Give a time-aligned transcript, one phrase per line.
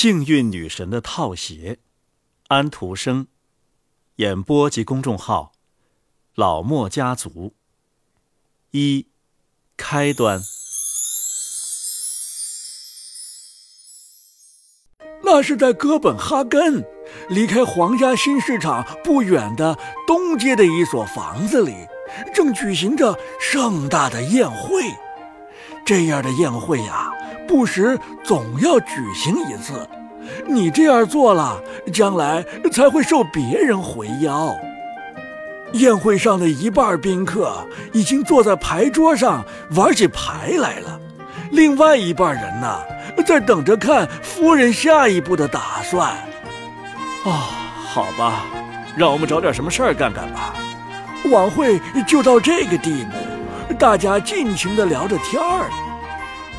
[0.00, 1.80] 幸运女神的套鞋，
[2.46, 3.26] 安徒生。
[4.18, 5.50] 演播及公众号：
[6.36, 7.56] 老莫家族。
[8.70, 9.08] 一，
[9.76, 10.40] 开端。
[15.24, 16.84] 那是在哥本哈根，
[17.28, 19.76] 离开皇家新市场不远的
[20.06, 21.74] 东街的一所房子里，
[22.32, 24.80] 正举行着盛大的宴会。
[25.84, 27.17] 这样的宴会呀。
[27.48, 29.88] 不时总要举行一次，
[30.46, 31.58] 你这样做了，
[31.92, 34.54] 将来才会受别人回邀。
[35.72, 41.00] 宴会上的一半宾客已经坐在牌桌上玩起牌来了，
[41.50, 42.78] 另外一半人呢，
[43.26, 46.08] 在等着看夫人下一步的打算。
[47.24, 47.50] 啊，
[47.88, 48.44] 好吧，
[48.96, 50.54] 让我们找点什么事儿干干吧。
[51.30, 55.68] 晚会就到这个地步，大家尽情地聊着天儿。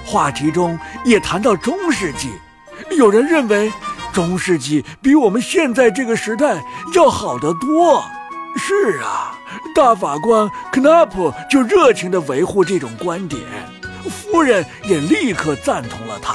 [0.10, 2.32] 话题中也谈到中世纪，
[2.98, 3.72] 有人认为
[4.12, 6.60] 中世纪比我们现在这个时代
[6.96, 8.04] 要好得多。
[8.56, 9.38] 是啊，
[9.76, 13.40] 大法官克纳普就热情地维护这种观点，
[14.10, 16.34] 夫人也立刻赞同了他。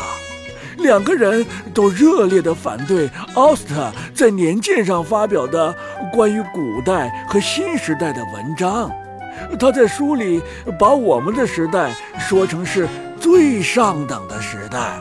[0.77, 1.45] 两个人
[1.75, 5.75] 都热烈地反对奥斯特在年鉴上发表的
[6.13, 8.89] 关于古代和新时代的文章。
[9.59, 10.41] 他在书里
[10.79, 12.89] 把我们的时代说成是。
[13.25, 14.99] 最上等的时代，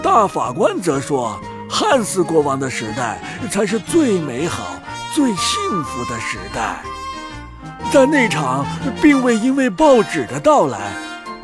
[0.00, 1.36] 大法官则说，
[1.68, 4.76] 汉斯国王的时代才是最美好、
[5.12, 6.80] 最幸福的时代。
[7.90, 8.64] 在那场
[9.02, 10.92] 并未因为报纸的到来，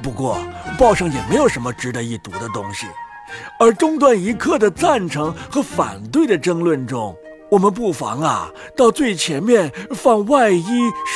[0.01, 0.39] 不过
[0.79, 2.87] 报上也没有什么值得一读的东西。
[3.59, 7.13] 而中断一刻的赞成和反对的争论中，
[7.51, 10.65] 我们不妨啊，到最前面放外衣、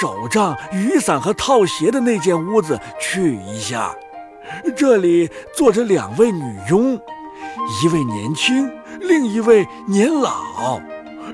[0.01, 3.95] 手杖、雨伞和套鞋的那间屋子去一下。
[4.77, 6.95] 这里坐着两位女佣，
[7.83, 10.81] 一位年轻，另一位年老。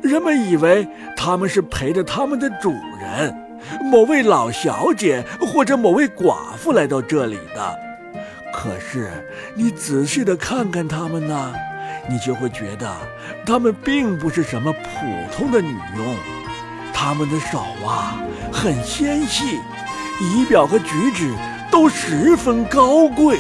[0.03, 0.87] 人们以为
[1.17, 3.35] 他们是陪着他们的主人，
[3.91, 7.79] 某位老小姐或者某位寡妇来到这里的。
[8.53, 9.11] 可是
[9.55, 11.53] 你仔细的看看他们呢，
[12.09, 12.89] 你就会觉得
[13.45, 16.17] 他们并不是什么普通的女佣。
[16.93, 18.21] 他们的手啊，
[18.53, 19.59] 很纤细，
[20.21, 21.33] 仪表和举止。
[21.71, 23.39] 都十分高贵，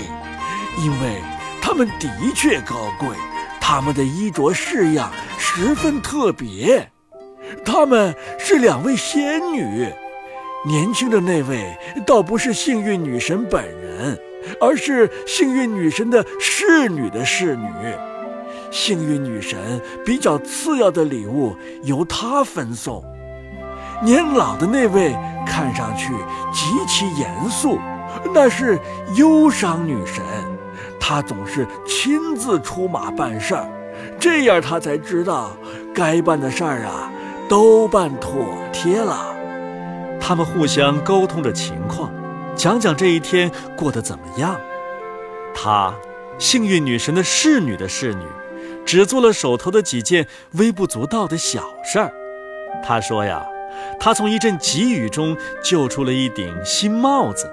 [0.78, 1.20] 因为
[1.60, 3.08] 他们的确高贵，
[3.60, 6.90] 他们的衣着式样十分特别。
[7.64, 9.88] 他们是两位仙女，
[10.66, 14.18] 年轻的那位倒不是幸运女神本人，
[14.60, 17.68] 而是幸运女神的侍女的侍女。
[18.70, 23.02] 幸运女神比较次要的礼物由她分送。
[24.02, 26.12] 年老的那位看上去
[26.52, 27.78] 极其严肃。
[28.34, 28.78] 那是
[29.14, 30.22] 忧伤女神，
[30.98, 33.68] 她总是亲自出马办事儿，
[34.18, 35.56] 这样她才知道
[35.94, 37.10] 该办的事儿啊
[37.48, 39.34] 都办妥帖了。
[40.20, 42.10] 他们互相沟通着情况，
[42.54, 44.60] 讲讲这一天过得怎么样。
[45.54, 45.94] 她，
[46.38, 48.24] 幸运女神的侍女的侍女，
[48.84, 52.12] 只做了手头的几件微不足道的小事儿。
[52.84, 53.44] 她说呀，
[53.98, 57.50] 她从一阵急雨中救出了一顶新帽子。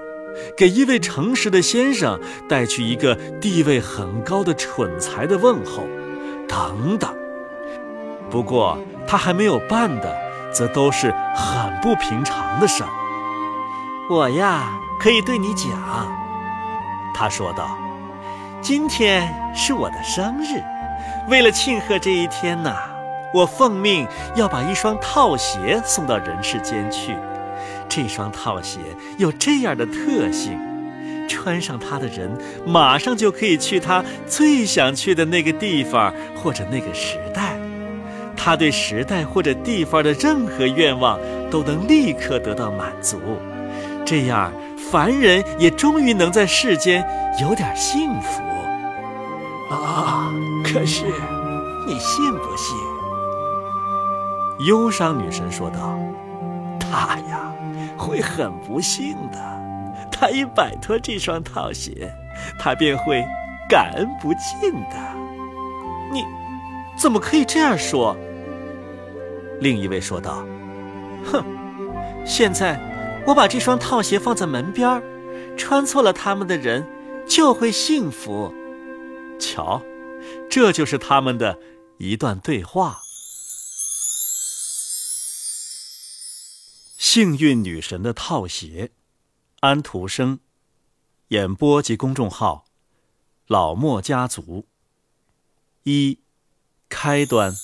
[0.56, 5.84] 给一位诚实的先生带去一个地位很高的蠢材的问候，
[6.48, 7.14] 等等。
[8.30, 10.16] 不过他还没有办的，
[10.52, 12.90] 则都是很不平常的事儿。
[14.10, 14.70] 我呀，
[15.00, 15.70] 可以对你讲，
[17.14, 17.76] 他说道
[18.60, 20.62] ：“今天是我的生日，
[21.28, 22.74] 为了庆贺这一天呐，
[23.32, 27.16] 我奉命要把一双套鞋送到人世间去。”
[27.88, 28.78] 这双套鞋
[29.18, 30.58] 有这样的特性，
[31.28, 32.30] 穿上它的人
[32.66, 37.58] 马上就可以去他最想去的那个地方或者那个时代。
[38.36, 41.18] 他对时代或者地方的任何愿望
[41.50, 43.18] 都能立刻得到满足，
[44.04, 44.52] 这样
[44.90, 47.04] 凡人也终于能在世间
[47.40, 48.42] 有点幸福。
[49.68, 50.30] 啊！
[50.62, 51.06] 可是，
[51.86, 52.76] 你信不信？
[54.68, 55.98] 忧伤女神说道
[56.90, 57.52] ：“他呀。”
[57.98, 59.38] 会很不幸的，
[60.12, 62.12] 他一摆脱这双套鞋，
[62.58, 63.24] 他便会
[63.68, 64.96] 感恩不尽的。
[66.12, 66.22] 你
[66.96, 68.14] 怎么可以这样说？
[69.60, 70.44] 另一位说道
[71.24, 71.42] ：“哼，
[72.24, 72.78] 现在
[73.26, 75.02] 我把这双套鞋放在门边
[75.56, 76.86] 穿错了他们的人
[77.26, 78.52] 就会幸福。
[79.38, 79.80] 瞧，
[80.50, 81.58] 这就是他们的
[81.96, 82.98] 一段对话。”
[87.16, 88.92] 幸运女神的套鞋，
[89.60, 90.38] 安徒生。
[91.28, 92.66] 演播及公众号：
[93.46, 94.66] 老莫家族。
[95.84, 96.18] 一
[96.90, 97.54] 开端。